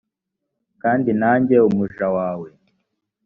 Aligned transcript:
kandi 0.81 1.09
nanjye 1.21 1.55
umuja 1.69 2.05
wawe 2.15 2.47